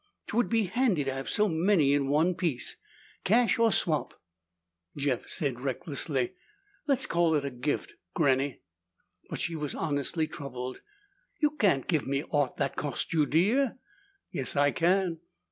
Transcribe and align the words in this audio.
'Twould 0.25 0.49
be 0.49 0.63
handy 0.63 1.03
to 1.03 1.13
have 1.13 1.29
so 1.29 1.47
many 1.47 1.93
in 1.93 2.07
one 2.07 2.33
piece. 2.33 2.75
Cash 3.23 3.59
or 3.59 3.71
swap?" 3.71 4.19
Jeff 4.97 5.29
said 5.29 5.59
recklessly, 5.59 6.33
"Let's 6.87 7.05
call 7.05 7.35
it 7.35 7.45
a 7.45 7.51
gift, 7.51 7.93
Granny." 8.15 8.61
"But," 9.29 9.39
she 9.41 9.55
was 9.55 9.75
honestly 9.75 10.25
troubled, 10.25 10.81
"you 11.39 11.51
can't 11.51 11.85
give 11.85 12.07
me 12.07 12.23
aught 12.31 12.57
that 12.57 12.75
cost 12.75 13.13
you 13.13 13.27
dear." 13.27 13.77
"Yes 14.31 14.55
I 14.55 14.71
can." 14.71 15.19